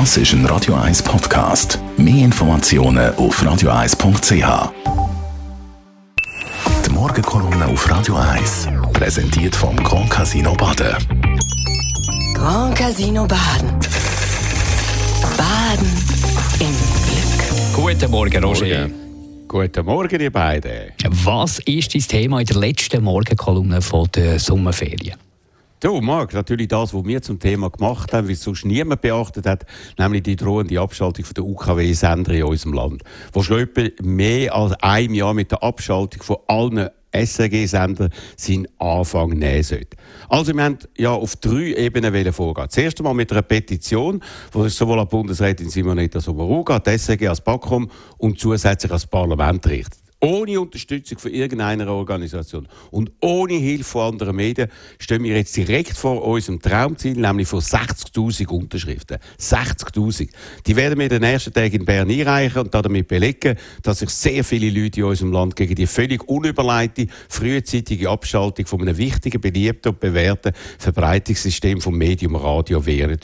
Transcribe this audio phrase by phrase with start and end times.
[0.00, 1.78] Das ist ein Radio 1 Podcast.
[1.96, 4.72] Mehr Informationen auf radio1.ch.
[6.84, 10.96] Die Morgenkolumne auf Radio 1 präsentiert vom Grand Casino Baden.
[12.34, 13.70] Grand Casino Baden.
[15.36, 15.92] Baden
[16.58, 16.74] im
[17.06, 17.72] Glück.
[17.76, 18.90] Guten Morgen, Roger.
[19.46, 20.90] Guten Morgen, ihr beiden.
[21.22, 25.14] Was ist dein Thema in der letzten Morgenkolumne von der Sommerferien?
[25.84, 29.44] Du, Marc, natürlich das, was wir zum Thema gemacht haben, wie es sonst niemand beachtet
[29.44, 29.66] hat,
[29.98, 33.02] nämlich die drohende Abschaltung der UKW-Sender in unserem Land,
[33.34, 39.32] wo schon etwa mehr als ein Jahr mit der Abschaltung von allen SRG-Sender seinen Anfang
[39.32, 39.98] nehmen sollte.
[40.30, 42.66] Also wir haben ja auf drei Ebenen vorgehen.
[42.66, 44.22] Das erste Mal mit einer Petition,
[44.54, 49.66] die sich sowohl an Bundesrätin Simonetta Sommaruga, die SRG als BAKOM und zusätzlich als Parlament
[49.66, 50.03] richtet.
[50.24, 55.98] Ohne Unterstützung von irgendeiner Organisation und ohne Hilfe von anderen Medien stehen wir jetzt direkt
[55.98, 59.18] vor unserem Traumziel, nämlich vor 60.000 Unterschriften.
[59.38, 60.30] 60.000.
[60.66, 64.44] Die werden wir den nächsten Tag in Bern einreichen und damit belegen, dass sich sehr
[64.44, 69.90] viele Leute in unserem Land gegen die völlig unüberleitete, frühzeitige Abschaltung von einem wichtigen, beliebten
[69.90, 73.20] und bewährten Verbreitungssystem vom Medium Radio wehren.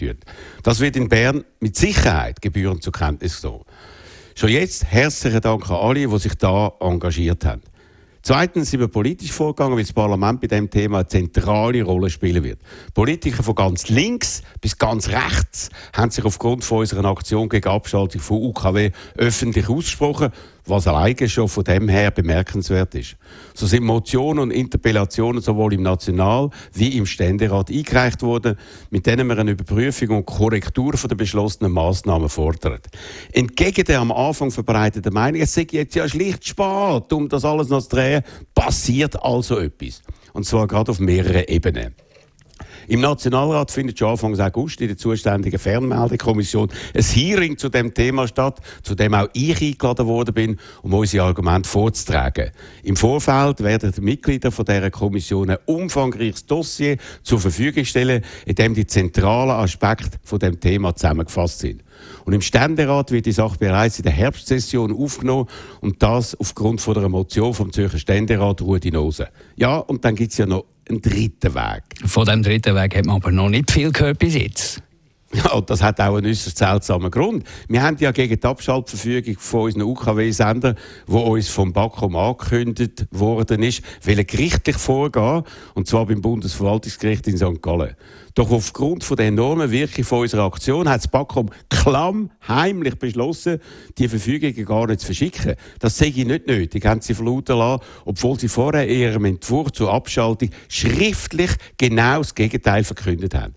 [0.63, 3.65] Das wird in Bern mit Sicherheit gebührend zur Kenntnis genommen.
[4.35, 7.63] Schon jetzt herzlichen Dank an alle, die sich da engagiert haben.
[8.23, 12.45] Zweitens sind wir politisch vorgegangen, weil das Parlament bei diesem Thema eine zentrale Rolle spielen
[12.45, 12.61] wird.
[12.93, 18.21] Politiker von ganz links bis ganz rechts haben sich aufgrund von unserer Aktion gegen Abschaltung
[18.21, 20.31] von UKW öffentlich ausgesprochen
[20.71, 23.17] was alleine schon von dem her bemerkenswert ist.
[23.55, 28.57] So sind Motionen und Interpellationen sowohl im National- wie im Ständerat eingereicht worden,
[28.91, 32.87] mit denen man eine Überprüfung und Korrektur der beschlossenen Massnahmen fordert.
[33.33, 37.69] Entgegen der am Anfang verbreiteten Meinung, es sei jetzt ja schlicht spät, um das alles
[37.69, 38.10] noch zu drehen,
[38.55, 40.03] passiert also etwas.
[40.33, 41.95] Und zwar gerade auf mehreren Ebenen.
[42.91, 48.27] Im Nationalrat findet schon Anfang August in der zuständigen Fernmeldekommission ein Hearing zu dem Thema
[48.27, 52.51] statt, zu dem auch ich eingeladen worden bin, um unsere Argumente vorzutragen.
[52.83, 58.57] Im Vorfeld werden die Mitglieder von dieser Kommission ein umfangreiches Dossier zur Verfügung stellen, in
[58.57, 61.85] dem die zentralen Aspekte von dem Thema zusammengefasst sind.
[62.25, 65.47] Und im Ständerat wird die Sache bereits in der Herbstsession aufgenommen
[65.81, 69.29] und das aufgrund von einer Motion vom Zürcher Ständerat Rudi Nose.
[69.57, 71.83] Ja, und dann gibt es ja noch einen dritten Weg.
[72.05, 74.83] Von dem dritten Weg hat man aber noch nicht viel gehört bis jetzt.
[75.33, 77.45] Ja, und das hat auch einen äußerst seltsamen Grund.
[77.69, 80.75] Wir haben ja gegen die Abschaltverfügung von unseren UKW-Sendern,
[81.07, 87.37] wo uns vom BAKOM angekündigt worden ist, will gerichtlich vorgehen, und zwar beim Bundesverwaltungsgericht in
[87.37, 87.63] St.
[87.63, 87.95] Gallen.
[88.35, 93.61] Doch aufgrund von der enormen Wirkung von unserer Aktion hat das BAKOM klamm heimlich beschlossen,
[93.99, 95.55] die Verfügungen gar nicht zu verschicken.
[95.79, 99.71] Das sehe ich nicht nötig, haben sie verlauten lassen, obwohl sie vorher in ihrem Entwurf
[99.71, 103.55] zur Abschaltung schriftlich genau das Gegenteil verkündet haben.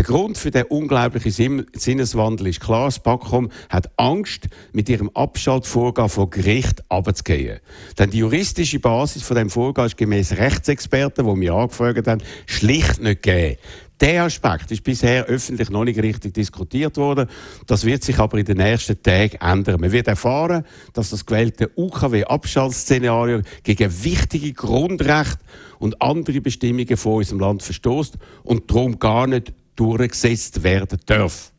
[0.00, 2.86] Der Grund für den unglaublichen Sinneswandel ist klar.
[2.86, 7.60] Das BAKOM hat Angst, mit ihrem Abschaltvorgang vor Gericht abzugehen.
[7.98, 13.02] Denn die juristische Basis von dem Vorgang ist gemäß Rechtsexperten, die wir angefragt haben, schlicht
[13.02, 13.58] nicht gegeben.
[14.00, 17.28] Der Aspekt ist bisher öffentlich noch nicht richtig diskutiert worden.
[17.66, 19.82] Das wird sich aber in den nächsten Tagen ändern.
[19.82, 25.44] Man wird erfahren, dass das gewählte UKW-Abschaltsszenario gegen wichtige Grundrechte
[25.78, 31.52] und andere Bestimmungen von unserem Land verstoßt und darum gar nicht durchgesetzt werden darf.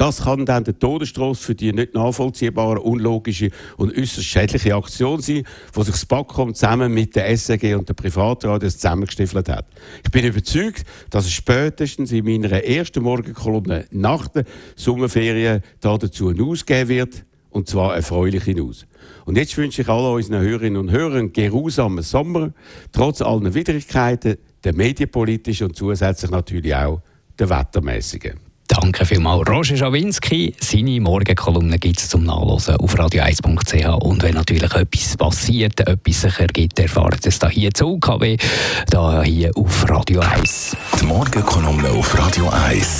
[0.00, 5.44] Das kann dann der Todesstoß für die nicht nachvollziehbare, unlogische und äußerst schädliche Aktion sein,
[5.76, 9.66] die sich das BAKOM zusammen mit der SRG und der Privatradios zusammengestiefelt hat.
[10.02, 14.44] Ich bin überzeugt, dass es spätestens in meiner ersten Morgenkolumne nach der
[14.74, 18.86] Sommerferien dazu eine ausgeben wird, und zwar erfreuliche News.
[19.26, 22.54] Und jetzt wünsche ich allen unseren Hörerinnen und Hörern einen geruhsamen Sommer,
[22.92, 27.00] trotz allen Widrigkeiten, der medienpolitischen und zusätzlich natürlich auch
[27.38, 28.50] der wettermäßigen.
[28.70, 30.54] Danke vielmals, Roger Schawinski.
[30.60, 34.04] Seine Morgenkolumne gibt es zum Nachlesen auf radio1.ch.
[34.04, 38.36] Und wenn natürlich etwas passiert, etwas sich ergibt, erfahrt es da hier zu UKW,
[38.88, 40.76] da hier auf Radio 1.
[41.00, 42.99] Die Morgenkolumne auf Radio 1.